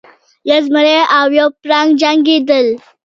[0.49, 2.67] یو زمری او یو پړانګ جنګیدل.